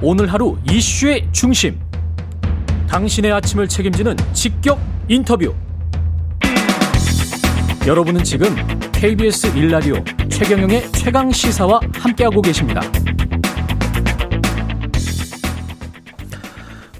오늘 0.00 0.32
하루 0.32 0.56
이슈의 0.70 1.28
중심. 1.32 1.76
당신의 2.88 3.32
아침을 3.32 3.66
책임지는 3.66 4.16
직격 4.32 4.78
인터뷰. 5.08 5.52
여러분은 7.84 8.22
지금 8.22 8.54
KBS 8.92 9.56
일라디오 9.56 9.96
최경영의 10.28 10.92
최강 10.92 11.32
시사와 11.32 11.80
함께하고 11.94 12.40
계십니다. 12.40 12.80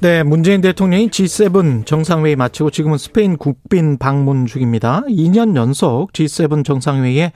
네, 0.00 0.24
문재인 0.24 0.60
대통령이 0.60 1.08
G7 1.08 1.86
정상회의 1.86 2.34
마치고 2.34 2.70
지금은 2.70 2.98
스페인 2.98 3.36
국빈 3.36 3.98
방문 3.98 4.46
중입니다. 4.46 5.02
2년 5.02 5.54
연속 5.54 6.12
G7 6.12 6.64
정상회의에 6.64 7.32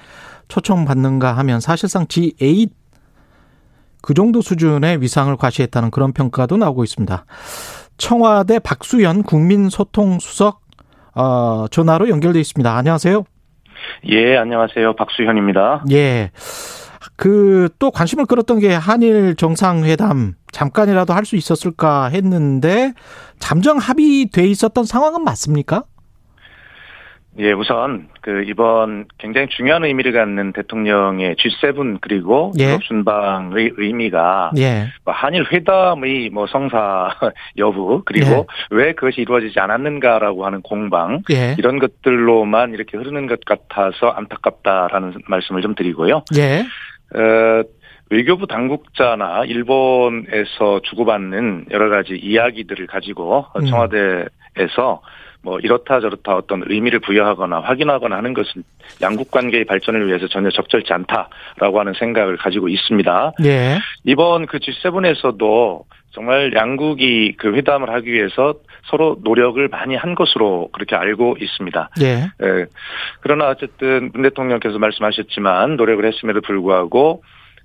초청받는가 0.48 1.36
하면 1.36 1.60
사실상 1.60 2.06
G8 2.06 2.81
그 4.02 4.14
정도 4.14 4.40
수준의 4.42 5.00
위상을 5.00 5.34
과시했다는 5.36 5.90
그런 5.90 6.12
평가도 6.12 6.56
나오고 6.56 6.84
있습니다. 6.84 7.24
청와대 7.96 8.58
박수현 8.58 9.22
국민소통수석 9.22 10.60
어, 11.14 11.66
전화로 11.70 12.08
연결돼 12.08 12.40
있습니다. 12.40 12.76
안녕하세요. 12.76 13.24
예, 14.10 14.36
안녕하세요. 14.36 14.96
박수현입니다. 14.96 15.84
예. 15.92 16.30
그 17.16 17.68
또 17.78 17.90
관심을 17.90 18.26
끌었던 18.26 18.58
게 18.60 18.72
한일 18.74 19.36
정상회담 19.36 20.34
잠깐이라도 20.50 21.12
할 21.12 21.24
수 21.24 21.36
있었을까 21.36 22.06
했는데 22.06 22.92
잠정 23.38 23.78
합의돼 23.78 24.46
있었던 24.46 24.84
상황은 24.84 25.22
맞습니까? 25.24 25.84
예, 27.38 27.52
우선 27.52 28.08
그 28.20 28.44
이번 28.46 29.06
굉장히 29.18 29.46
중요한 29.48 29.84
의미를 29.84 30.12
갖는 30.12 30.52
대통령의 30.52 31.36
G7 31.36 31.98
그리고 32.02 32.52
예. 32.58 32.64
유럽 32.64 32.84
순방의 32.84 33.72
의미가 33.76 34.50
예. 34.58 34.88
뭐 35.04 35.14
한일 35.14 35.46
회담의 35.50 36.28
뭐 36.30 36.46
성사 36.46 37.10
여부 37.56 38.02
그리고 38.04 38.46
왜 38.70 38.92
그것이 38.92 39.22
이루어지지 39.22 39.58
않았는가라고 39.60 40.44
하는 40.44 40.60
공방 40.60 41.22
예. 41.32 41.56
이런 41.58 41.78
것들로만 41.78 42.74
이렇게 42.74 42.98
흐르는 42.98 43.26
것 43.26 43.40
같아서 43.46 44.08
안타깝다라는 44.08 45.14
말씀을 45.26 45.62
좀 45.62 45.74
드리고요. 45.74 46.24
예. 46.36 46.64
어, 47.18 47.62
외교부 48.10 48.46
당국자나 48.46 49.44
일본에서 49.46 50.80
주고받는 50.82 51.66
여러 51.70 51.88
가지 51.88 52.14
이야기들을 52.14 52.86
가지고 52.86 53.46
음. 53.56 53.64
청와대에서 53.64 55.00
뭐 55.42 55.58
이렇다 55.58 56.00
저렇다 56.00 56.36
어떤 56.36 56.62
의미를 56.66 57.00
부여하거나 57.00 57.60
확인하거나 57.60 58.16
하는 58.16 58.32
것은 58.32 58.62
양국 59.00 59.30
관계의 59.30 59.64
발전을 59.64 60.06
위해서 60.06 60.28
전혀 60.28 60.50
적절치 60.50 60.92
않다라고 60.92 61.80
하는 61.80 61.92
생각을 61.94 62.36
가지고 62.36 62.68
있습니다. 62.68 63.32
예. 63.44 63.78
이번 64.04 64.46
그 64.46 64.58
G7에서도 64.58 65.84
정말 66.12 66.52
양국이 66.54 67.34
그 67.38 67.54
회담을 67.54 67.90
하기 67.90 68.12
위해서 68.12 68.54
서로 68.84 69.16
노력을 69.22 69.66
많이 69.68 69.96
한 69.96 70.14
것으로 70.14 70.68
그렇게 70.72 70.94
알고 70.94 71.36
있습니다. 71.40 71.90
예. 72.02 72.06
예. 72.06 72.66
그러나 73.20 73.48
어쨌든 73.48 74.10
문 74.12 74.22
대통령께서 74.22 74.78
말씀하셨지만 74.78 75.76
노력을 75.76 76.04
했음에도 76.04 76.40
불구하고 76.42 77.22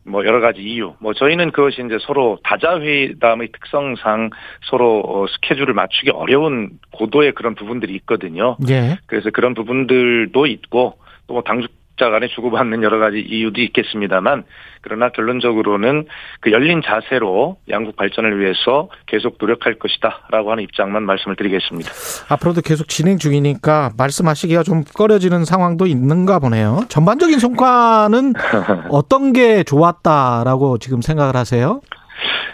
뭐 0.08 0.26
여러 0.26 0.40
가지 0.40 0.62
이유, 0.62 0.94
뭐 1.00 1.14
저희는 1.14 1.52
그것이 1.52 1.82
이제 1.86 1.98
서로 2.02 2.38
다자회담의 2.44 3.52
특성상 3.52 4.30
서로 4.70 5.02
어, 5.06 5.26
스케줄을 5.28 5.74
맞추기 5.74 6.12
어려운 6.12 6.72
고도의 6.92 7.34
그런 7.34 7.56
부분들이 7.56 7.94
있거든요. 7.96 8.58
예. 8.70 8.98
그래서 9.06 9.30
그런 9.30 9.54
부분들도 9.54 10.46
있고 10.46 10.98
또뭐 11.28 11.44
당국자 11.98 12.10
간에 12.10 12.28
주고받는 12.28 12.84
여러 12.84 13.00
가지 13.00 13.20
이유도 13.20 13.60
있겠습니다만 13.62 14.44
그러나 14.82 15.10
결론적으로는 15.10 16.06
그 16.40 16.52
열린 16.52 16.82
자세로 16.82 17.58
양국 17.70 17.98
발전을 17.98 18.40
위해서 18.40 18.90
계속 19.08 19.38
노력할 19.40 19.76
것이다라고 19.76 20.52
하는 20.52 20.64
입장만 20.64 21.04
말씀을 21.04 21.36
드리겠습니다. 21.36 21.92
앞으로도 22.30 22.62
계속 22.62 22.88
진행 22.88 23.18
중이니까 23.18 23.92
말씀하시기가 23.98 24.64
좀 24.64 24.84
꺼려지는 24.96 25.44
상황도 25.44 25.88
있는가 25.88 26.40
보네요. 26.40 26.82
전반적인 26.88 27.40
성과는 27.40 28.34
어떤 28.90 29.34
게 29.34 29.64
좋았다라고 29.64 30.78
지금 30.78 31.02
생각을 31.02 31.36
하세요? 31.36 31.82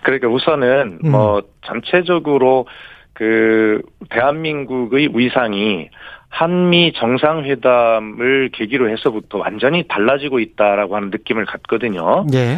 그러니까 0.03 0.27
우선은 0.29 0.99
음. 1.03 1.11
뭐 1.11 1.41
전체적으로 1.65 2.65
그 3.13 3.81
대한민국의 4.09 5.11
위상이 5.13 5.89
한미 6.33 6.93
정상회담을 6.95 8.49
계기로 8.53 8.89
해서부터 8.89 9.37
완전히 9.37 9.87
달라지고 9.87 10.39
있다라고 10.39 10.95
하는 10.95 11.11
느낌을 11.11 11.45
갖거든요. 11.45 12.25
예. 12.33 12.57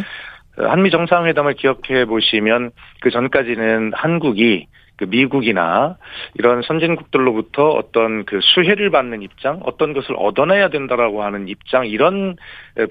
한미 0.56 0.90
정상회담을 0.90 1.52
기억해 1.52 2.06
보시면 2.06 2.70
그 3.02 3.10
전까지는 3.10 3.92
한국이 3.94 4.66
그 4.96 5.04
미국이나 5.04 5.98
이런 6.38 6.62
선진국들로부터 6.62 7.68
어떤 7.68 8.24
그 8.24 8.40
수혜를 8.40 8.88
받는 8.88 9.20
입장, 9.20 9.60
어떤 9.64 9.92
것을 9.92 10.14
얻어내야 10.16 10.70
된다라고 10.70 11.22
하는 11.22 11.46
입장 11.46 11.86
이런 11.86 12.36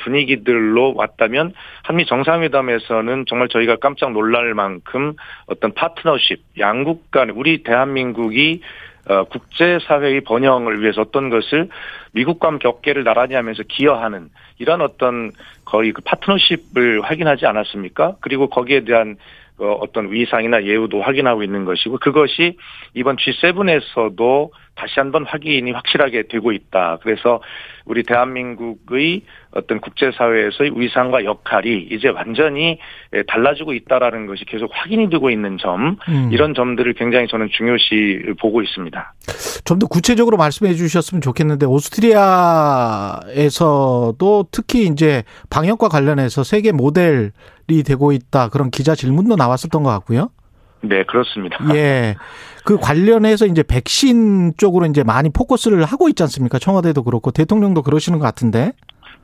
분위기들로 0.02 0.94
왔다면 0.96 1.54
한미 1.82 2.06
정상회담에서는 2.06 3.26
정말 3.28 3.48
저희가 3.48 3.78
깜짝 3.78 4.12
놀랄 4.12 4.54
만큼 4.54 5.14
어떤 5.48 5.74
파트너십, 5.74 6.44
양국 6.60 7.10
간 7.10 7.32
우리 7.32 7.64
대한민국이 7.64 8.62
어, 8.62 8.95
국제사회의 9.30 10.22
번영을 10.22 10.82
위해서 10.82 11.02
어떤 11.02 11.30
것을 11.30 11.70
미국과 12.14 12.58
어깨를 12.64 13.04
나란히 13.04 13.36
하면서 13.36 13.64
기여하는 13.64 14.30
이런 14.58 14.82
어떤 14.82 15.32
거의 15.64 15.92
그 15.92 16.02
파트너십을 16.02 17.02
확인하지 17.02 17.46
않았습니까? 17.46 18.16
그리고 18.22 18.50
거기에 18.50 18.82
대한 18.86 19.18
어, 19.58 19.72
어떤 19.80 20.12
위상이나 20.12 20.64
예우도 20.64 21.02
확인하고 21.02 21.42
있는 21.44 21.64
것이고 21.64 21.98
그것이 22.00 22.58
이번 22.94 23.16
G7에서도 23.16 24.50
다시 24.76 24.94
한번 24.98 25.26
확인이 25.26 25.72
확실하게 25.72 26.24
되고 26.28 26.52
있다. 26.52 27.00
그래서 27.02 27.42
우리 27.86 28.04
대한민국의 28.04 29.22
어떤 29.52 29.80
국제사회에서의 29.80 30.72
위상과 30.76 31.24
역할이 31.24 31.88
이제 31.92 32.10
완전히 32.10 32.80
달라지고 33.28 33.74
있다라는 33.74 34.26
것이 34.26 34.44
계속 34.46 34.72
확인이 34.74 35.10
되고 35.10 35.30
있는 35.30 35.58
점, 35.58 35.98
음. 36.10 36.30
이런 36.32 36.54
점들을 36.54 36.94
굉장히 36.94 37.28
저는 37.28 37.50
중요시 37.52 38.34
보고 38.42 38.62
있습니다. 38.62 39.14
좀 39.64 39.80
더 39.80 39.88
구체적으로 39.88 40.38
말씀해 40.38 40.74
주셨으면 40.74 41.22
좋겠는데 41.22 41.66
오스트리아에서도 41.66 42.16
특히 44.52 44.88
이제 44.88 45.24
방역과 45.50 45.90
관련해서 45.90 46.44
세계 46.44 46.72
모델이 46.72 47.32
되고 47.86 48.12
있다 48.12 48.50
그런 48.50 48.72
기자 48.72 48.96
질문도 48.96 49.36
나왔었던 49.36 49.84
것 49.84 49.90
같고요. 49.90 50.30
네, 50.88 51.04
그렇습니다. 51.04 51.58
예. 51.76 52.16
그 52.64 52.78
관련해서 52.78 53.46
이제 53.46 53.64
백신 53.64 54.54
쪽으로 54.58 54.86
이제 54.88 55.04
많이 55.04 55.30
포커스를 55.30 55.84
하고 55.84 56.10
있지 56.10 56.24
않습니까? 56.24 56.58
청와대도 56.60 57.04
그렇고 57.04 57.32
대통령도 57.32 57.84
그러시는 57.84 58.20
것 58.20 58.26
같은데. 58.26 58.72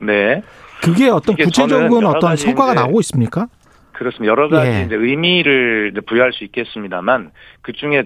네. 0.00 0.42
그게 0.82 1.08
어떤 1.08 1.36
구체적인 1.36 2.04
어떤 2.06 2.36
성과가 2.36 2.74
나오고 2.74 3.00
있습니까? 3.00 3.46
그렇습니다. 3.92 4.30
여러 4.30 4.48
가지 4.48 4.70
예. 4.70 4.82
이제 4.86 4.94
의미를 4.94 5.92
부여할 6.06 6.32
수 6.32 6.44
있겠습니다만 6.44 7.30
그 7.62 7.72
중에 7.72 8.04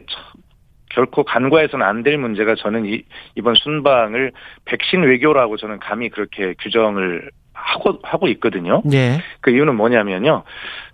결코 0.91 1.25
간과해서는 1.25 1.85
안 1.85 2.03
될 2.03 2.17
문제가 2.19 2.55
저는 2.55 2.87
이, 2.87 3.03
이번 3.35 3.55
순방을 3.55 4.33
백신 4.65 5.03
외교라고 5.03 5.57
저는 5.57 5.79
감히 5.81 6.09
그렇게 6.09 6.55
규정을 6.61 7.31
하고 7.53 7.99
하고 8.03 8.29
있거든요. 8.29 8.83
예. 8.93 9.21
그 9.41 9.51
이유는 9.51 9.75
뭐냐면요. 9.77 10.43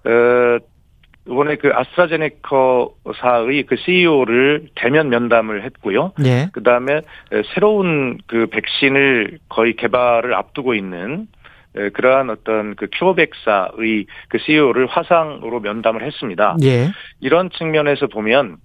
어, 0.04 0.58
이번에 1.27 1.56
그 1.56 1.71
아스트라제네카사의 1.72 3.62
그 3.65 3.77
CEO를 3.77 4.69
대면 4.75 5.09
면담을 5.09 5.65
했고요. 5.65 6.12
예. 6.25 6.49
그 6.53 6.62
다음에 6.62 7.03
새로운 7.55 8.19
그 8.27 8.47
백신을 8.47 9.38
거의 9.49 9.77
개발을 9.77 10.34
앞두고 10.34 10.75
있는 10.75 11.28
에, 11.77 11.88
그러한 11.91 12.28
어떤 12.28 12.75
그 12.75 12.88
큐어백사의 12.93 14.06
그 14.28 14.38
CEO를 14.38 14.87
화상으로 14.87 15.60
면담을 15.60 16.03
했습니다. 16.05 16.57
예. 16.65 16.91
이런 17.21 17.51
측면에서 17.51 18.09
보면 18.09 18.57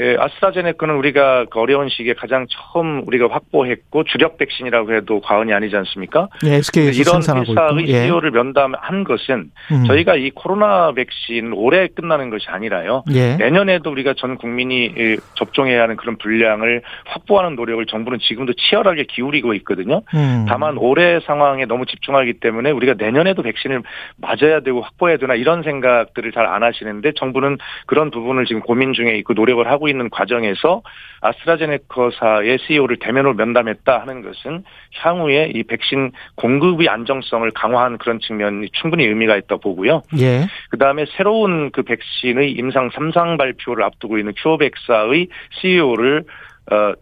예, 0.00 0.16
아스트라제네카는 0.18 0.94
우리가 0.96 1.46
그 1.50 1.60
어려운 1.60 1.88
시기에 1.88 2.14
가장 2.14 2.46
처음 2.50 3.06
우리가 3.06 3.28
확보했고 3.30 4.04
주력 4.04 4.38
백신이라고 4.38 4.94
해도 4.94 5.20
과언이 5.20 5.52
아니지 5.52 5.76
않습니까? 5.76 6.28
예. 6.44 6.54
SK에서 6.56 7.00
이런 7.00 7.16
회사의. 7.16 7.88
예. 7.88 8.02
CEO를 8.02 8.30
면담한 8.30 9.04
것은 9.04 9.50
음. 9.72 9.84
저희가 9.86 10.16
이 10.16 10.30
코로나 10.30 10.92
백신 10.92 11.52
올해 11.54 11.88
끝나는 11.88 12.30
것이 12.30 12.46
아니라요. 12.48 13.04
예. 13.12 13.36
내년에도 13.36 13.90
우리가 13.90 14.14
전 14.16 14.36
국민이 14.36 14.92
예, 14.96 15.16
접종해야 15.34 15.82
하는 15.82 15.96
그런 15.96 16.16
분량을 16.18 16.82
확보하는 17.06 17.56
노력을 17.56 17.84
정부는 17.86 18.18
지금도 18.20 18.52
치열하게 18.54 19.04
기울이고 19.04 19.54
있거든요. 19.54 20.02
음. 20.14 20.46
다만 20.48 20.76
올해 20.76 21.20
상황에 21.20 21.64
너무 21.64 21.86
집중하기 21.86 22.34
때문에 22.34 22.70
우리가 22.70 22.94
내년에도 22.98 23.42
백신을 23.42 23.82
맞아야 24.16 24.60
되고 24.60 24.82
확보해야 24.82 25.16
되나 25.16 25.34
이런 25.34 25.62
생각들을 25.62 26.32
잘 26.32 26.50
안 26.50 26.62
하시는데 26.62 27.12
정부는 27.16 27.58
그런 27.86 28.10
부분을 28.10 28.44
지금 28.44 28.60
고민 28.60 28.92
중에 28.92 29.16
있고 29.18 29.34
노력을 29.34 29.66
하고 29.66 29.88
있는 29.90 30.08
과정에서 30.10 30.82
아스트라제네카사의 31.20 32.58
CEO를 32.66 32.98
대면으로 32.98 33.34
면담했다 33.34 34.00
하는 34.00 34.22
것은 34.22 34.64
향후에 34.94 35.52
이 35.54 35.62
백신 35.62 36.12
공급의 36.36 36.88
안정성을 36.88 37.50
강화한 37.50 37.98
그런 37.98 38.20
측면이 38.20 38.70
충분히 38.72 39.04
의미가 39.04 39.36
있다 39.36 39.56
보고요. 39.56 40.02
예. 40.18 40.46
그 40.70 40.78
다음에 40.78 41.04
새로운 41.16 41.70
그 41.70 41.82
백신의 41.82 42.52
임상 42.52 42.90
3상 42.90 43.36
발표를 43.36 43.84
앞두고 43.84 44.18
있는 44.18 44.32
큐어백사의 44.36 45.28
CEO를 45.60 46.24
어, 46.70 46.94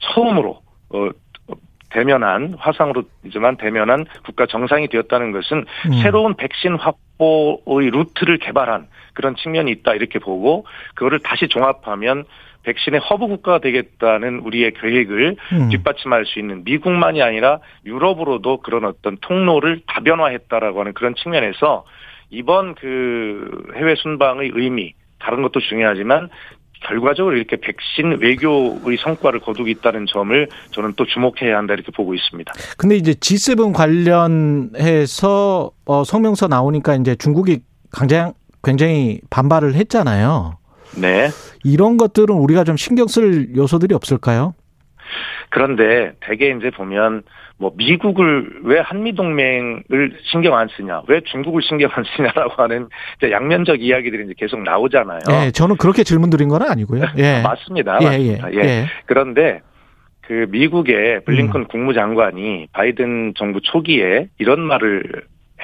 처음으로 0.00 0.60
어, 0.90 1.08
대면한 1.92 2.54
화상으로이지만 2.58 3.56
대면한 3.56 4.06
국가 4.24 4.46
정상이 4.46 4.88
되었다는 4.88 5.32
것은 5.32 5.64
음. 5.86 5.92
새로운 6.02 6.34
백신 6.34 6.76
확보의 6.76 7.90
루트를 7.90 8.38
개발한 8.38 8.88
그런 9.14 9.36
측면이 9.36 9.70
있다 9.70 9.94
이렇게 9.94 10.18
보고 10.18 10.66
그거를 10.94 11.20
다시 11.20 11.48
종합하면 11.48 12.24
백신의 12.64 13.00
허브 13.00 13.26
국가가 13.26 13.58
되겠다는 13.58 14.38
우리의 14.40 14.72
계획을 14.74 15.36
음. 15.52 15.68
뒷받침할 15.68 16.24
수 16.26 16.38
있는 16.38 16.64
미국만이 16.64 17.22
아니라 17.22 17.58
유럽으로도 17.84 18.58
그런 18.58 18.84
어떤 18.84 19.16
통로를 19.20 19.82
다변화했다라고 19.86 20.80
하는 20.80 20.92
그런 20.92 21.14
측면에서 21.16 21.84
이번 22.30 22.74
그 22.74 23.66
해외 23.76 23.94
순방의 23.96 24.52
의미 24.54 24.94
다른 25.18 25.42
것도 25.42 25.60
중요하지만 25.60 26.30
결과적으로 26.86 27.36
이렇게 27.36 27.56
백신 27.56 28.18
외교의 28.20 28.98
성과를 29.02 29.40
거두고 29.40 29.68
있다는 29.68 30.06
점을 30.06 30.48
저는 30.72 30.94
또 30.96 31.06
주목해야 31.06 31.56
한다 31.56 31.74
이렇게 31.74 31.92
보고 31.92 32.14
있습니다. 32.14 32.52
근데 32.76 32.96
이제 32.96 33.12
G7 33.12 33.72
관련해서 33.72 35.70
어 35.84 36.04
성명서 36.04 36.48
나오니까 36.48 36.96
이제 36.96 37.14
중국이 37.14 37.60
굉장히 37.96 38.32
굉장히 38.62 39.20
반발을 39.30 39.74
했잖아요. 39.74 40.58
네. 40.96 41.30
이런 41.64 41.96
것들은 41.96 42.34
우리가 42.34 42.64
좀 42.64 42.76
신경 42.76 43.06
쓸 43.08 43.54
요소들이 43.56 43.94
없을까요? 43.94 44.54
그런데 45.52 46.12
대개 46.20 46.48
이제 46.48 46.70
보면 46.70 47.22
뭐 47.58 47.72
미국을 47.76 48.60
왜 48.64 48.80
한미 48.80 49.14
동맹을 49.14 50.16
신경 50.22 50.56
안 50.56 50.66
쓰냐, 50.74 51.02
왜 51.08 51.20
중국을 51.20 51.60
신경 51.62 51.90
안 51.92 52.04
쓰냐라고 52.16 52.62
하는 52.62 52.88
양면적 53.22 53.82
이야기들이 53.82 54.24
이제 54.24 54.34
계속 54.36 54.62
나오잖아요. 54.62 55.20
예, 55.30 55.50
저는 55.50 55.76
그렇게 55.76 56.04
질문 56.04 56.30
드린 56.30 56.48
건 56.48 56.62
아니고요. 56.62 57.04
예. 57.18 57.42
맞습니다. 57.44 57.98
예, 58.00 58.04
맞습니다. 58.06 58.52
예, 58.52 58.56
예. 58.56 58.60
예. 58.64 58.86
그런데 59.04 59.60
그 60.22 60.46
미국의 60.48 61.24
블링컨 61.24 61.60
음. 61.60 61.66
국무장관이 61.66 62.68
바이든 62.72 63.34
정부 63.36 63.60
초기에 63.60 64.28
이런 64.38 64.60
말을 64.60 65.02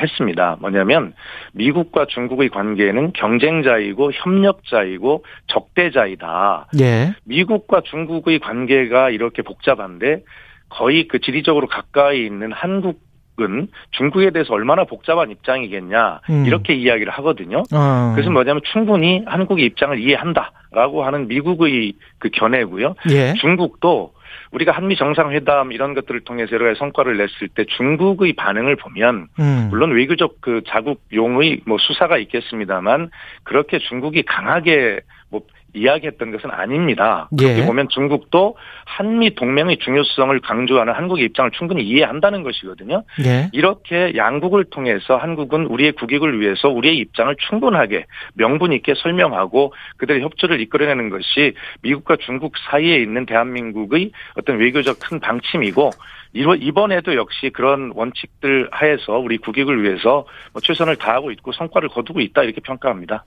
했습니다. 0.00 0.56
뭐냐면 0.60 1.14
미국과 1.52 2.06
중국의 2.06 2.48
관계는 2.50 3.12
경쟁자이고 3.12 4.12
협력자이고 4.12 5.24
적대자이다. 5.48 6.68
예. 6.80 7.14
미국과 7.24 7.82
중국의 7.82 8.38
관계가 8.38 9.10
이렇게 9.10 9.42
복잡한데 9.42 10.22
거의 10.68 11.08
그 11.08 11.20
지리적으로 11.20 11.66
가까이 11.66 12.24
있는 12.24 12.52
한국 12.52 13.08
은 13.40 13.68
중국에 13.92 14.30
대해서 14.30 14.52
얼마나 14.52 14.82
복잡한 14.82 15.30
입장이겠냐 15.30 16.22
음. 16.28 16.44
이렇게 16.44 16.74
이야기를 16.74 17.12
하거든요. 17.12 17.62
어. 17.72 18.12
그래서 18.12 18.30
뭐냐면 18.30 18.62
충분히 18.72 19.22
한국의 19.26 19.64
입장을 19.64 19.96
이해한다라고 19.96 21.04
하는 21.04 21.28
미국의 21.28 21.92
그 22.18 22.30
견해고요. 22.32 22.96
예. 23.12 23.34
중국도 23.34 24.12
우리가 24.52 24.72
한미 24.72 24.96
정상회담 24.96 25.72
이런 25.72 25.94
것들을 25.94 26.20
통해서 26.20 26.52
여러 26.52 26.66
가지 26.66 26.78
성과를 26.78 27.16
냈을 27.16 27.48
때 27.48 27.64
중국의 27.64 28.34
반응을 28.34 28.76
보면 28.76 29.28
음. 29.38 29.68
물론 29.70 29.92
외교적 29.92 30.40
그 30.40 30.62
자국용의 30.66 31.62
뭐 31.66 31.78
수사가 31.78 32.18
있겠습니다만 32.18 33.10
그렇게 33.44 33.78
중국이 33.78 34.22
강하게 34.22 35.00
뭐 35.30 35.42
이야기했던 35.78 36.32
것은 36.32 36.50
아닙니다. 36.50 37.28
그렇게 37.36 37.62
예. 37.62 37.66
보면 37.66 37.88
중국도 37.88 38.56
한미 38.84 39.34
동맹의 39.34 39.78
중요성을 39.78 40.38
강조하는 40.40 40.92
한국의 40.92 41.26
입장을 41.26 41.50
충분히 41.52 41.82
이해한다는 41.82 42.42
것이거든요. 42.42 43.04
예. 43.24 43.48
이렇게 43.52 44.14
양국을 44.16 44.64
통해서 44.70 45.16
한국은 45.16 45.66
우리의 45.66 45.92
국익을 45.92 46.40
위해서 46.40 46.68
우리의 46.68 46.98
입장을 46.98 47.34
충분하게 47.48 48.06
명분 48.34 48.72
있게 48.72 48.94
설명하고 48.96 49.72
그들의 49.96 50.22
협조를 50.22 50.60
이끌어내는 50.60 51.10
것이 51.10 51.54
미국과 51.82 52.16
중국 52.16 52.54
사이에 52.70 52.96
있는 52.96 53.26
대한민국의 53.26 54.10
어떤 54.36 54.58
외교적 54.58 54.98
큰 55.00 55.20
방침이고 55.20 55.90
이번에도 56.32 57.14
역시 57.14 57.50
그런 57.52 57.92
원칙들 57.94 58.68
하에서 58.70 59.18
우리 59.18 59.38
국익을 59.38 59.82
위해서 59.82 60.26
뭐 60.52 60.60
최선을 60.62 60.96
다하고 60.96 61.30
있고 61.32 61.52
성과를 61.52 61.88
거두고 61.88 62.20
있다 62.20 62.42
이렇게 62.42 62.60
평가합니다. 62.60 63.24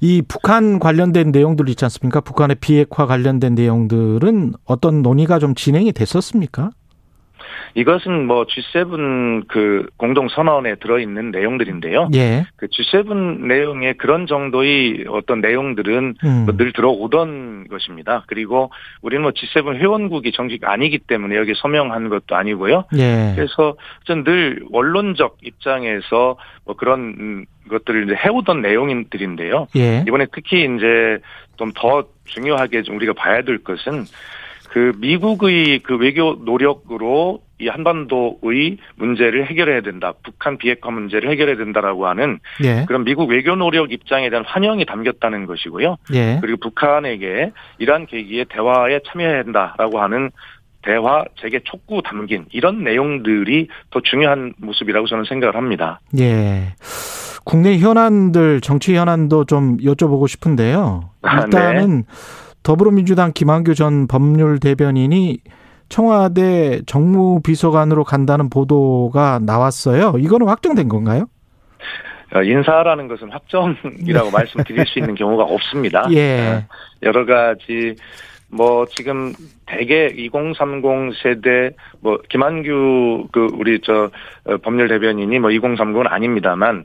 이 0.00 0.22
북한 0.26 0.78
관련된 0.78 1.30
내용들 1.30 1.68
있지 1.68 1.84
않습니까? 1.84 2.20
북한의 2.20 2.56
비핵화 2.60 3.06
관련된 3.06 3.54
내용들은 3.54 4.54
어떤 4.64 5.02
논의가 5.02 5.38
좀 5.38 5.54
진행이 5.54 5.92
됐었습니까? 5.92 6.70
이것은 7.74 8.26
뭐 8.26 8.44
G7 8.44 9.48
그 9.48 9.86
공동 9.96 10.28
선언에 10.28 10.76
들어 10.76 10.98
있는 10.98 11.30
내용들인데요. 11.30 12.10
예. 12.14 12.46
그 12.56 12.66
G7 12.66 13.46
내용의 13.46 13.94
그런 13.96 14.26
정도의 14.26 15.04
어떤 15.08 15.40
내용들은 15.40 16.14
음. 16.24 16.44
뭐 16.46 16.56
늘 16.56 16.72
들어오던 16.72 17.68
것입니다. 17.68 18.24
그리고 18.26 18.70
우리는 19.02 19.22
뭐 19.22 19.30
G7 19.30 19.76
회원국이 19.76 20.32
정식 20.32 20.64
아니기 20.64 20.98
때문에 20.98 21.36
여기 21.36 21.54
서명한 21.56 22.08
것도 22.08 22.36
아니고요. 22.36 22.84
예. 22.96 23.32
그래서 23.34 23.76
늘 24.24 24.62
원론적 24.70 25.38
입장에서 25.42 26.36
뭐 26.64 26.76
그런 26.76 27.46
것들을 27.70 28.04
이제 28.04 28.14
해오던 28.14 28.60
내용들인데요. 28.62 29.68
예. 29.76 30.04
이번에 30.06 30.26
특히 30.32 30.64
이제 30.64 31.18
좀 31.56 31.72
더 31.74 32.04
중요하게 32.24 32.82
좀 32.82 32.96
우리가 32.96 33.12
봐야 33.12 33.42
될 33.42 33.58
것은 33.58 34.04
그 34.70 34.92
미국의 34.98 35.80
그 35.80 35.96
외교 35.96 36.36
노력으로 36.44 37.40
이 37.60 37.66
한반도의 37.66 38.78
문제를 38.94 39.46
해결해야 39.46 39.80
된다. 39.80 40.14
북한 40.22 40.58
비핵화 40.58 40.90
문제를 40.90 41.28
해결해야 41.30 41.56
된다라고 41.56 42.06
하는 42.06 42.38
예. 42.62 42.84
그런 42.86 43.04
미국 43.04 43.28
외교 43.28 43.56
노력 43.56 43.92
입장에 43.92 44.30
대한 44.30 44.44
환영이 44.46 44.86
담겼다는 44.86 45.46
것이고요. 45.46 45.96
예. 46.14 46.38
그리고 46.40 46.58
북한에게 46.58 47.50
이러한 47.78 48.06
계기에 48.06 48.44
대화에 48.48 49.00
참여해야 49.08 49.40
한다라고 49.40 50.00
하는 50.00 50.30
대화 50.82 51.24
재개 51.40 51.60
촉구 51.64 52.02
담긴 52.04 52.46
이런 52.52 52.84
내용들이 52.84 53.68
더 53.90 54.00
중요한 54.00 54.54
모습이라고 54.58 55.08
저는 55.08 55.24
생각을 55.24 55.56
합니다. 55.56 56.00
예. 56.18 56.74
국내 57.44 57.76
현안들 57.76 58.60
정치 58.60 58.94
현안도 58.94 59.46
좀 59.46 59.78
여쭤보고 59.78 60.28
싶은데요. 60.28 61.10
일단은 61.24 61.82
아, 61.82 61.86
네. 61.86 62.02
더불어민주당 62.62 63.32
김한규 63.32 63.74
전 63.74 64.06
법률 64.06 64.58
대변인이 64.58 65.38
청와대 65.88 66.82
정무비서관으로 66.86 68.04
간다는 68.04 68.48
보도가 68.48 69.40
나왔어요. 69.42 70.14
이거는 70.18 70.46
확정된 70.46 70.88
건가요? 70.88 71.26
어, 72.32 72.42
인사라는 72.42 73.08
것은 73.08 73.30
확정이라고 73.30 74.26
네. 74.26 74.30
말씀드릴 74.32 74.86
수 74.86 75.00
있는 75.00 75.16
경우가 75.16 75.42
없습니다. 75.44 76.06
예. 76.14 76.62
어, 76.62 76.74
여러 77.02 77.26
가지 77.26 77.96
뭐 78.52 78.84
지금 78.86 79.32
대개 79.66 80.06
2030 80.06 80.82
세대 81.22 81.70
뭐 82.00 82.18
김한규 82.28 83.28
그 83.32 83.48
우리 83.54 83.80
저 83.80 84.10
어, 84.44 84.56
법률 84.58 84.88
대변인이 84.88 85.38
뭐 85.38 85.50
2030은 85.50 86.10
아닙니다만 86.10 86.84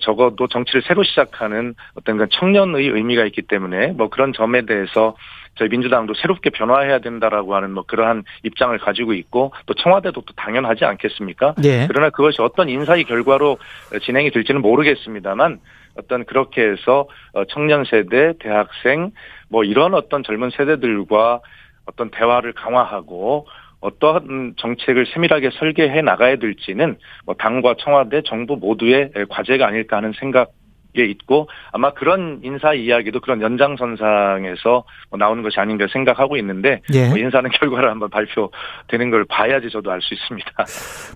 적어도 0.00 0.46
정치를 0.46 0.82
새로 0.86 1.02
시작하는 1.04 1.74
어떤 1.94 2.18
그 2.18 2.26
청년의 2.30 2.88
의미가 2.88 3.24
있기 3.26 3.42
때문에 3.42 3.88
뭐 3.92 4.08
그런 4.08 4.32
점에 4.32 4.66
대해서 4.66 5.16
저희 5.56 5.68
민주당도 5.68 6.14
새롭게 6.14 6.50
변화해야 6.50 6.98
된다라고 6.98 7.54
하는 7.54 7.72
뭐 7.72 7.84
그러한 7.86 8.24
입장을 8.42 8.76
가지고 8.78 9.14
있고 9.14 9.52
또 9.64 9.74
청와대도 9.74 10.20
또 10.20 10.34
당연하지 10.34 10.84
않겠습니까? 10.84 11.54
예. 11.64 11.86
그러나 11.88 12.10
그것이 12.10 12.42
어떤 12.42 12.68
인사의 12.68 13.04
결과로 13.04 13.56
진행이 14.02 14.30
될지는 14.32 14.60
모르겠습니다만 14.60 15.60
어떤 15.98 16.24
그렇게 16.24 16.62
해서 16.62 17.08
어, 17.32 17.44
청년 17.46 17.84
세대, 17.84 18.34
대학생 18.38 19.12
뭐 19.48 19.64
이런 19.64 19.94
어떤 19.94 20.22
젊은 20.22 20.50
세대들과 20.50 21.40
어떤 21.86 22.10
대화를 22.10 22.52
강화하고 22.52 23.46
어떠한 23.80 24.54
정책을 24.56 25.06
세밀하게 25.06 25.50
설계해 25.50 26.02
나가야 26.02 26.36
될지는 26.36 26.96
뭐 27.24 27.34
당과 27.34 27.76
청와대, 27.78 28.22
정부 28.22 28.56
모두의 28.56 29.12
과제가 29.28 29.66
아닐까 29.66 29.98
하는 29.98 30.12
생각 30.18 30.50
게 30.96 31.04
있고 31.04 31.48
아마 31.72 31.92
그런 31.92 32.40
인사 32.42 32.72
이야기도 32.72 33.20
그런 33.20 33.42
연장선상에서 33.42 34.84
뭐 35.10 35.18
나오는 35.18 35.42
것이 35.42 35.60
아닌가 35.60 35.86
생각하고 35.92 36.36
있는데 36.38 36.80
예. 36.94 37.08
뭐 37.08 37.18
인사는 37.18 37.48
결과를 37.60 37.90
한번 37.90 38.08
발표되는 38.10 39.10
걸 39.10 39.24
봐야지 39.26 39.68
저도 39.70 39.90
알 39.92 40.00
수 40.00 40.14
있습니다. 40.14 40.50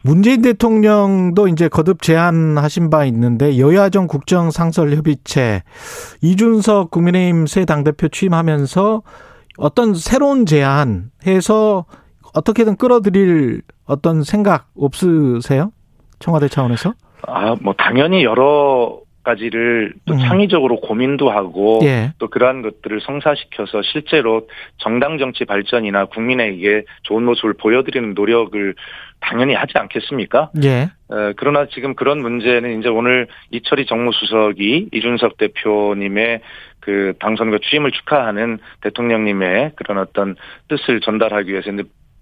문재인 0.02 0.42
대통령도 0.42 1.48
이제 1.48 1.68
거듭 1.68 2.02
제안하신 2.02 2.90
바 2.90 3.04
있는데 3.06 3.58
여야정 3.58 4.06
국정상설협의체 4.06 5.62
이준석 6.22 6.90
국민의힘 6.90 7.46
새 7.46 7.64
당대표 7.64 8.08
취임하면서 8.08 9.02
어떤 9.58 9.94
새로운 9.94 10.46
제안 10.46 11.10
해서 11.26 11.86
어떻게든 12.34 12.76
끌어들일 12.76 13.62
어떤 13.86 14.22
생각 14.22 14.68
없으세요? 14.76 15.72
청와대 16.18 16.48
차원에서? 16.48 16.94
아, 17.26 17.54
뭐 17.60 17.74
당연히 17.76 18.24
여러 18.24 19.00
가지를 19.22 19.92
또 20.06 20.14
음. 20.14 20.18
창의적으로 20.18 20.80
고민도 20.80 21.30
하고 21.30 21.80
예. 21.82 22.12
또 22.18 22.28
그러한 22.28 22.62
것들을 22.62 23.00
성사시켜서 23.02 23.82
실제로 23.82 24.48
정당 24.78 25.18
정치 25.18 25.44
발전이나 25.44 26.06
국민에게 26.06 26.84
좋은 27.02 27.24
모습을 27.24 27.54
보여드리는 27.54 28.14
노력을 28.14 28.74
당연히 29.20 29.54
하지 29.54 29.74
않겠습니까? 29.76 30.50
예. 30.64 30.90
어, 31.08 31.32
그러나 31.36 31.66
지금 31.66 31.94
그런 31.94 32.20
문제는 32.20 32.80
이제 32.80 32.88
오늘 32.88 33.26
이철희 33.50 33.86
정무수석이 33.86 34.88
이준석 34.92 35.36
대표님의 35.36 36.40
그 36.80 37.12
당선과 37.20 37.58
취임을 37.62 37.90
축하하는 37.92 38.58
대통령님의 38.80 39.72
그런 39.76 39.98
어떤 39.98 40.36
뜻을 40.68 41.00
전달하기 41.00 41.50
위해서 41.50 41.70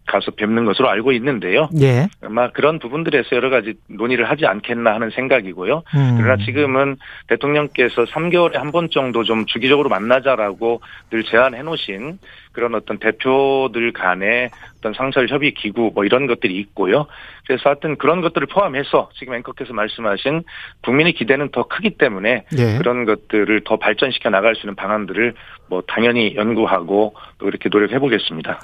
가서 0.08 0.32
뵙는 0.32 0.64
것으로 0.64 0.88
알고 0.88 1.12
있는데요. 1.12 1.68
예. 1.80 2.08
아마 2.22 2.50
그런 2.50 2.78
부분들에서 2.78 3.36
여러 3.36 3.50
가지 3.50 3.74
논의를 3.88 4.28
하지 4.28 4.46
않겠나 4.46 4.94
하는 4.94 5.10
생각이고요. 5.10 5.82
음. 5.94 6.16
그러나 6.18 6.42
지금은 6.44 6.96
대통령께서 7.28 8.04
3개월에 8.06 8.54
한 8.54 8.68
번 8.72 8.90
정도 8.90 9.24
좀 9.24 9.46
주기적으로 9.46 9.88
만나자라고 9.88 10.80
늘 11.10 11.24
제안해 11.24 11.62
놓으신 11.62 12.18
그런 12.52 12.74
어떤 12.74 12.98
대표들 12.98 13.92
간의 13.92 14.50
어떤 14.78 14.92
상설 14.94 15.28
협의 15.28 15.52
기구 15.54 15.90
뭐 15.94 16.04
이런 16.04 16.26
것들이 16.26 16.56
있고요. 16.58 17.06
그래서 17.46 17.70
하여튼 17.70 17.96
그런 17.96 18.20
것들을 18.20 18.46
포함해서 18.48 19.10
지금 19.18 19.34
앵커께서 19.34 19.72
말씀하신 19.72 20.42
국민의 20.84 21.14
기대는 21.14 21.48
더 21.50 21.66
크기 21.66 21.90
때문에 21.90 22.44
예. 22.58 22.78
그런 22.78 23.04
것들을 23.04 23.62
더 23.64 23.76
발전시켜 23.78 24.28
나갈 24.30 24.54
수 24.54 24.62
있는 24.62 24.74
방안들을 24.74 25.34
뭐 25.68 25.82
당연히 25.86 26.34
연구하고 26.36 27.14
또 27.38 27.48
이렇게 27.48 27.68
노력해 27.70 27.98
보겠습니다. 27.98 28.60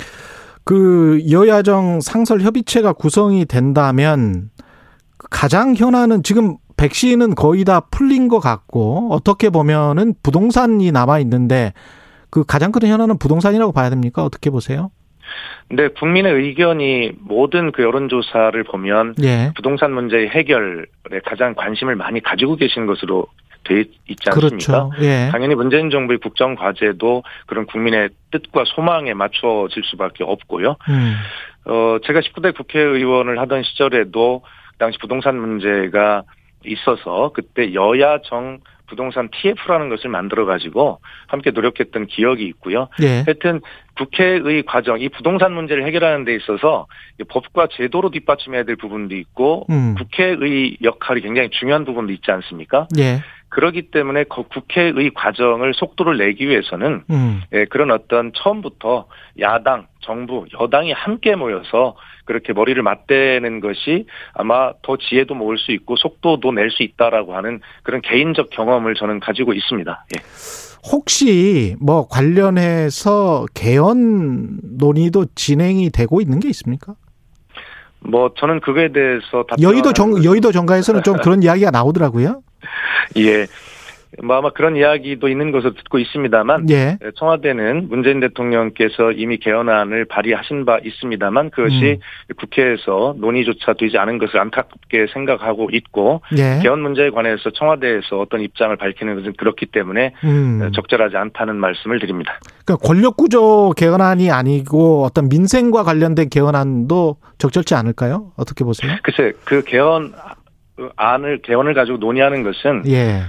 그 0.64 1.22
여야정 1.30 2.00
상설 2.00 2.40
협의체가 2.40 2.94
구성이 2.94 3.44
된다면 3.44 4.50
가장 5.30 5.74
현안은 5.74 6.22
지금 6.22 6.56
백신은 6.76 7.34
거의 7.34 7.64
다 7.64 7.80
풀린 7.90 8.28
것 8.28 8.40
같고 8.40 9.08
어떻게 9.12 9.50
보면은 9.50 10.14
부동산이 10.22 10.90
남아 10.90 11.20
있는데 11.20 11.72
그 12.30 12.44
가장 12.44 12.72
큰 12.72 12.88
현안은 12.88 13.18
부동산이라고 13.18 13.72
봐야 13.72 13.90
됩니까? 13.90 14.24
어떻게 14.24 14.50
보세요? 14.50 14.90
근데 15.68 15.88
국민의 15.88 16.32
의견이 16.32 17.12
모든 17.20 17.72
그 17.72 17.82
여론조사를 17.82 18.62
보면 18.64 19.14
예. 19.22 19.52
부동산 19.54 19.92
문제의 19.92 20.28
해결에 20.28 21.20
가장 21.24 21.54
관심을 21.54 21.96
많이 21.96 22.20
가지고 22.20 22.56
계신 22.56 22.86
것으로 22.86 23.26
돼 23.64 23.84
있지 24.08 24.28
않습니까? 24.28 24.88
그렇죠. 24.88 24.90
예. 25.00 25.28
당연히 25.30 25.54
문재인 25.54 25.90
정부의 25.90 26.18
국정 26.18 26.54
과제도 26.54 27.22
그런 27.46 27.66
국민의 27.66 28.10
뜻과 28.30 28.64
소망에 28.66 29.14
맞춰질 29.14 29.82
수밖에 29.84 30.24
없고요. 30.24 30.76
음. 30.88 31.16
어, 31.66 31.98
제가 32.06 32.20
19대 32.20 32.54
국회의원을 32.56 33.38
하던 33.40 33.62
시절에도 33.62 34.42
그 34.72 34.78
당시 34.78 34.98
부동산 34.98 35.36
문제가 35.38 36.22
있어서 36.64 37.30
그때 37.34 37.74
여야 37.74 38.18
정 38.24 38.58
부동산 38.86 39.28
TF라는 39.30 39.88
것을 39.88 40.10
만들어 40.10 40.44
가지고 40.44 41.00
함께 41.26 41.50
노력했던 41.50 42.06
기억이 42.06 42.44
있고요. 42.46 42.88
예. 43.02 43.22
하여튼 43.24 43.60
국회의 43.96 44.62
과정, 44.66 45.00
이 45.00 45.08
부동산 45.08 45.52
문제를 45.52 45.86
해결하는 45.86 46.24
데 46.24 46.34
있어서 46.34 46.86
법과 47.28 47.68
제도로 47.72 48.10
뒷받침해야 48.10 48.64
될 48.64 48.76
부분도 48.76 49.14
있고 49.16 49.66
음. 49.70 49.94
국회의 49.96 50.76
역할이 50.82 51.22
굉장히 51.22 51.48
중요한 51.50 51.84
부분도 51.84 52.12
있지 52.12 52.30
않습니까? 52.30 52.88
예. 52.98 53.20
그러기 53.54 53.90
때문에 53.92 54.24
그 54.24 54.42
국회의 54.42 55.10
과정을 55.14 55.74
속도를 55.74 56.18
내기 56.18 56.48
위해서는 56.48 57.04
음. 57.08 57.42
예, 57.52 57.66
그런 57.66 57.92
어떤 57.92 58.32
처음부터 58.34 59.06
야당, 59.38 59.86
정부, 60.00 60.44
여당이 60.60 60.90
함께 60.90 61.36
모여서 61.36 61.94
그렇게 62.24 62.52
머리를 62.52 62.82
맞대는 62.82 63.60
것이 63.60 64.06
아마 64.32 64.72
더 64.82 64.96
지혜도 64.96 65.34
모을 65.36 65.56
수 65.58 65.70
있고 65.70 65.94
속도도 65.96 66.50
낼 66.50 66.70
수 66.70 66.82
있다라고 66.82 67.36
하는 67.36 67.60
그런 67.84 68.00
개인적 68.00 68.50
경험을 68.50 68.94
저는 68.94 69.20
가지고 69.20 69.52
있습니다. 69.52 70.06
예. 70.16 70.22
혹시 70.90 71.76
뭐 71.80 72.08
관련해서 72.08 73.46
개헌 73.54 74.58
논의도 74.78 75.26
진행이 75.36 75.90
되고 75.90 76.20
있는 76.20 76.40
게 76.40 76.48
있습니까? 76.48 76.94
뭐 78.00 78.34
저는 78.36 78.60
그거에 78.60 78.92
대해서 78.92 79.44
여의도 79.62 79.92
정 79.92 80.24
여의도 80.24 80.50
정가에서는 80.50 81.04
좀 81.04 81.16
그런 81.22 81.42
이야기가 81.42 81.70
나오더라고요. 81.70 82.42
예. 83.18 83.46
뭐 84.22 84.36
아마 84.36 84.50
그런 84.50 84.76
이야기도 84.76 85.28
있는 85.28 85.50
것으로 85.50 85.74
듣고 85.74 85.98
있습니다만 85.98 86.70
예. 86.70 86.98
청와대는 87.16 87.88
문재인 87.88 88.20
대통령께서 88.20 89.12
이미 89.12 89.38
개헌안을 89.38 90.04
발의하신 90.06 90.64
바 90.64 90.78
있습니다만 90.84 91.50
그것이 91.50 91.98
음. 92.00 92.34
국회에서 92.36 93.14
논의조차 93.18 93.74
되지 93.74 93.98
않은 93.98 94.18
것을 94.18 94.38
안타깝게 94.40 95.06
생각하고 95.12 95.70
있고 95.72 96.22
예. 96.36 96.60
개헌 96.62 96.80
문제에 96.80 97.10
관해서 97.10 97.50
청와대에서 97.50 98.20
어떤 98.20 98.40
입장을 98.40 98.74
밝히는 98.76 99.16
것은 99.16 99.32
그렇기 99.36 99.66
때문에 99.66 100.12
음. 100.24 100.70
적절하지 100.74 101.16
않다는 101.16 101.56
말씀을 101.56 101.98
드립니다. 101.98 102.38
그러니까 102.64 102.86
권력 102.86 103.16
구조 103.16 103.72
개헌안이 103.76 104.30
아니고 104.30 105.04
어떤 105.04 105.28
민생과 105.28 105.82
관련된 105.82 106.28
개헌안도 106.28 107.16
적절치 107.38 107.74
않을까요? 107.74 108.32
어떻게 108.36 108.64
보세요? 108.64 108.92
글쎄 109.02 109.32
그 109.44 109.62
개헌 109.64 110.12
안을 110.96 111.42
개헌을 111.42 111.74
가지고 111.74 111.98
논의하는 111.98 112.42
것은 112.42 112.84
예. 112.88 113.22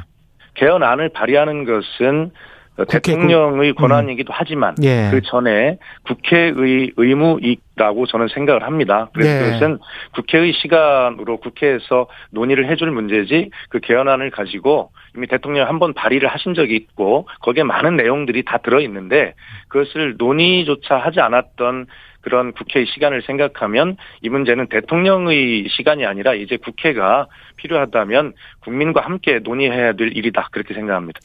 개헌안을 0.56 1.10
발의하는 1.10 1.66
것은 1.66 2.32
국회 2.78 3.00
대통령의 3.00 3.74
권한이기도 3.74 4.34
하지만 4.36 4.76
예. 4.84 5.10
그 5.10 5.22
전에 5.22 5.78
국회의 6.04 6.92
의무이라고 6.98 8.06
저는 8.08 8.28
생각을 8.28 8.64
합니다. 8.64 9.10
그래서 9.14 9.32
네. 9.32 9.46
그것은 9.46 9.80
국회의 10.14 10.52
시간으로 10.54 11.38
국회에서 11.38 12.08
논의를 12.32 12.70
해줄 12.70 12.92
문제지 12.92 13.50
그 13.70 13.80
개헌안을 13.80 14.30
가지고 14.32 14.92
이미 15.16 15.28
대통령이 15.28 15.66
한번 15.66 15.94
발의를 15.94 16.28
하신 16.28 16.54
적이 16.54 16.76
있고 16.76 17.28
거기에 17.42 17.64
많은 17.64 17.96
내용들이 17.96 18.44
다 18.44 18.58
들어 18.58 18.82
있는데 18.82 19.36
그것을 19.70 20.16
논의조차 20.18 20.98
하지 20.98 21.22
않았던 21.22 21.88
그런 22.26 22.54
국회의 22.54 22.88
시간을 22.88 23.22
생각하면 23.22 23.98
이 24.24 24.30
문제는 24.30 24.68
대통령의 24.70 25.68
시간이 25.70 26.08
아니라 26.08 26.34
이제 26.34 26.58
국회가 26.58 27.28
필요하다면 27.58 28.34
국민과 28.62 29.02
함께 29.02 29.40
논의해야 29.44 29.94
될 29.94 30.18
일이다 30.18 30.50
그렇게 30.52 30.74
생각합니다. 30.74 31.20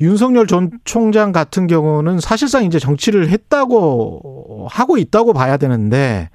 윤석열 0.00 0.48
전 0.48 0.70
총장 0.84 1.30
같은 1.30 1.68
경우는 1.68 2.18
사실상 2.18 2.64
이제 2.64 2.80
정치를 2.80 3.28
했다고 3.28 4.66
하고 4.68 4.98
있다고 4.98 5.32
봐야 5.32 5.56
되는데 5.58 6.28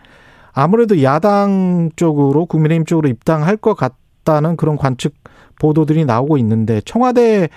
아무래도 0.54 1.04
야당 1.04 1.90
쪽으로 1.98 2.46
국민의힘 2.46 2.86
쪽으로 2.86 3.10
입당할 3.10 3.58
것 3.58 3.76
같다는 3.76 4.56
그런 4.56 4.78
관측 4.78 5.16
보도들이 5.60 6.06
나오고 6.06 6.38
있는데 6.38 6.80
청와대 6.86 7.50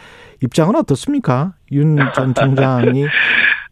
입장은 0.43 0.75
어떻습니까? 0.75 1.53
윤 1.71 1.97
전 2.15 2.35
총장이 2.35 3.07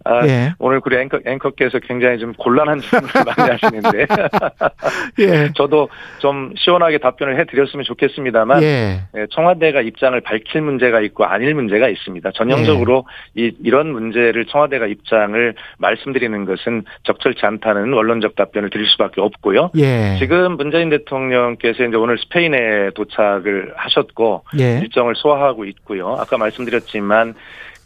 아, 0.04 0.26
예. 0.26 0.52
오늘 0.58 0.80
우리 0.84 0.96
앵커, 0.96 1.18
앵커께서 1.24 1.78
굉장히 1.80 2.18
좀 2.18 2.32
곤란한 2.34 2.80
질문을 2.80 3.12
많이 3.26 3.50
하시는데 3.50 4.06
예. 5.20 5.50
저도 5.54 5.88
좀 6.18 6.52
시원하게 6.56 6.98
답변을 6.98 7.38
해드렸으면 7.40 7.84
좋겠습니다만 7.84 8.62
예. 8.62 9.00
예, 9.16 9.26
청와대가 9.30 9.82
입장을 9.82 10.18
밝힐 10.20 10.62
문제가 10.62 11.00
있고 11.00 11.24
아닐 11.24 11.54
문제가 11.54 11.88
있습니다. 11.88 12.30
전형적으로 12.32 13.04
예. 13.36 13.46
이, 13.46 13.52
이런 13.62 13.92
문제를 13.92 14.46
청와대가 14.46 14.86
입장을 14.86 15.54
말씀드리는 15.78 16.44
것은 16.44 16.84
적절치 17.04 17.44
않다는 17.44 17.92
원론적 17.92 18.36
답변을 18.36 18.70
드릴 18.70 18.86
수밖에 18.86 19.20
없고요. 19.20 19.70
예. 19.76 20.16
지금 20.18 20.56
문재인 20.56 20.90
대통령께서 20.90 21.84
이제 21.84 21.96
오늘 21.96 22.18
스페인에 22.18 22.90
도착을 22.94 23.74
하셨고 23.76 24.44
예. 24.60 24.78
일정을 24.80 25.14
소화하고 25.16 25.64
있고요. 25.64 26.16
아까 26.18 26.38
말씀드렸지만 26.38 27.34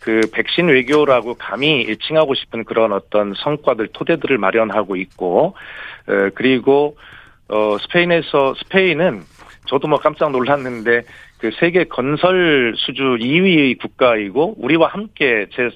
그 0.03 0.21
백신 0.33 0.69
외교라고 0.69 1.35
감히 1.35 1.81
일칭하고 1.83 2.35
싶은 2.35 2.65
그런 2.65 2.93
어떤 2.93 3.35
성과들 3.35 3.89
토대들을 3.93 4.37
마련하고 4.37 4.97
있고 4.97 5.55
에, 6.09 6.31
그리고 6.35 6.97
어 7.49 7.79
스페인에서 7.79 8.55
스페인은 8.55 9.23
저도 9.67 9.87
뭐 9.87 9.99
깜짝 9.99 10.33
놀랐는데 10.33 11.03
그 11.39 11.51
세계 11.59 11.85
건설 11.85 12.75
수주 12.77 13.17
2위 13.21 13.79
국가이고 13.81 14.57
우리와 14.59 14.89
함께 14.89 15.47
제 15.55 15.71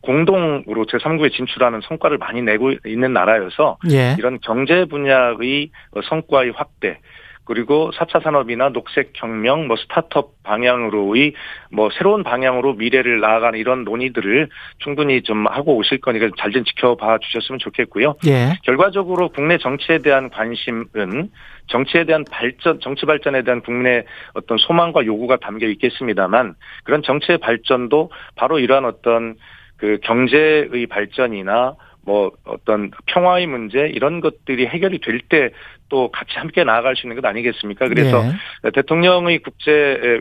공동으로 0.00 0.86
제3국에 0.86 1.32
진출하는 1.32 1.80
성과를 1.82 2.18
많이 2.18 2.40
내고 2.40 2.72
있는 2.86 3.12
나라여서 3.12 3.78
예. 3.90 4.14
이런 4.18 4.38
경제 4.40 4.84
분야의 4.86 5.70
성과의 6.08 6.52
확대 6.54 7.00
그리고 7.48 7.90
4차 7.94 8.22
산업이나 8.22 8.68
녹색 8.68 9.12
혁명, 9.14 9.66
뭐 9.68 9.76
스타트업 9.76 10.42
방향으로의 10.42 11.32
뭐 11.72 11.88
새로운 11.96 12.22
방향으로 12.22 12.74
미래를 12.74 13.20
나아가는 13.20 13.58
이런 13.58 13.84
논의들을 13.84 14.50
충분히 14.78 15.22
좀 15.22 15.46
하고 15.46 15.74
오실 15.76 16.00
거니까 16.02 16.28
잘 16.36 16.48
좀 16.52 16.64
지켜봐 16.64 17.18
주셨으면 17.18 17.58
좋겠고요. 17.58 18.16
예. 18.26 18.58
결과적으로 18.64 19.30
국내 19.30 19.58
정치에 19.58 19.98
대한 19.98 20.28
관심은 20.30 21.30
정치에 21.68 22.04
대한 22.04 22.24
발전, 22.30 22.80
정치 22.80 23.06
발전에 23.06 23.42
대한 23.42 23.60
국민의 23.60 24.04
어떤 24.34 24.58
소망과 24.58 25.06
요구가 25.06 25.36
담겨 25.36 25.66
있겠습니다만 25.68 26.54
그런 26.84 27.02
정치의 27.02 27.38
발전도 27.38 28.10
바로 28.34 28.58
이러한 28.58 28.84
어떤 28.84 29.36
그 29.76 29.98
경제의 30.02 30.86
발전이나 30.88 31.76
뭐 32.08 32.32
어떤 32.44 32.90
평화의 33.06 33.46
문제 33.46 33.86
이런 33.86 34.20
것들이 34.20 34.66
해결이 34.66 35.00
될 35.00 35.20
때 35.28 35.50
또 35.88 36.10
같이 36.10 36.32
함께 36.36 36.64
나아갈 36.64 36.96
수 36.96 37.06
있는 37.06 37.16
것 37.20 37.26
아니겠습니까? 37.26 37.88
그래서 37.88 38.22
예. 38.64 38.70
대통령의 38.70 39.38
국제 39.38 39.70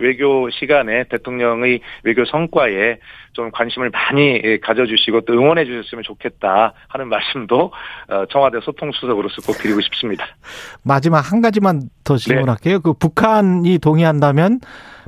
외교 0.02 0.50
시간에 0.50 1.04
대통령의 1.06 1.82
외교 2.04 2.26
성과에 2.26 2.98
좀 3.34 3.52
관심을 3.52 3.90
많이 3.90 4.60
가져주시고 4.62 5.22
또 5.22 5.34
응원해 5.34 5.66
주셨으면 5.66 6.04
좋겠다 6.04 6.74
하는 6.88 7.08
말씀도 7.10 7.72
어, 8.10 8.26
청와대 8.32 8.60
소통수석으로서 8.62 9.42
꼭 9.46 9.58
드리고 9.58 9.82
싶습니다. 9.82 10.26
마지막 10.84 11.32
한 11.32 11.42
가지만 11.42 11.82
더 12.04 12.18
질문할게요. 12.18 12.80
그 12.80 12.94
북한이 12.94 13.78
동의한다면 13.80 14.60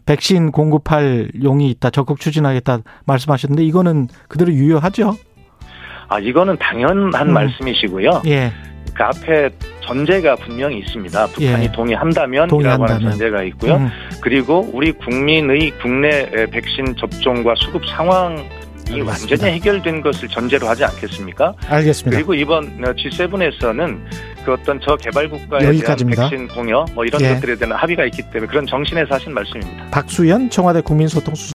백신 0.05 0.51
공급할 0.51 1.29
용이 1.43 1.69
있다, 1.71 1.89
적극 1.89 2.19
추진하겠다 2.19 2.79
말씀하셨는데 3.05 3.63
이거는 3.63 4.07
그대로 4.27 4.51
유효하죠? 4.51 5.13
아 6.09 6.19
이거는 6.19 6.57
당연한 6.57 7.29
음. 7.29 7.33
말씀이시고요. 7.33 8.23
예. 8.27 8.51
그 8.93 9.03
앞에 9.03 9.49
전제가 9.81 10.35
분명히 10.35 10.79
있습니다. 10.79 11.27
북한이 11.27 11.63
예. 11.65 11.71
동의한다면 11.71 12.33
이라고 12.33 12.49
동의한다면. 12.49 12.95
하는 12.95 13.09
전제가 13.11 13.43
있고요. 13.43 13.75
음, 13.75 13.89
그리고 14.21 14.69
우리 14.73 14.91
국민의 14.91 15.71
국내 15.81 16.29
백신 16.51 16.95
접종과 16.97 17.53
수급 17.57 17.85
상황이 17.85 18.43
알겠습니다. 18.89 19.11
완전히 19.11 19.51
해결된 19.53 20.01
것을 20.01 20.27
전제로 20.27 20.67
하지 20.67 20.83
않겠습니까? 20.83 21.53
알겠습니다. 21.67 22.17
그리고 22.17 22.33
이번 22.33 22.81
G7에서는 22.81 23.99
그 24.43 24.53
어떤 24.53 24.79
저 24.81 24.95
개발 24.95 25.29
국가에 25.29 25.65
여기까지입니다. 25.67 26.27
대한 26.29 26.29
백신 26.31 26.47
공여 26.55 26.85
뭐 26.93 27.05
이런 27.05 27.21
예. 27.21 27.35
것들에 27.35 27.55
대한 27.55 27.75
합의가 27.75 28.05
있기 28.05 28.23
때문에 28.31 28.47
그런 28.47 28.65
정신에서 28.65 29.15
하신 29.15 29.33
말씀입니다. 29.33 29.85
박수현 29.91 30.49
청와대 30.49 30.81
국민소통수석 30.81 31.53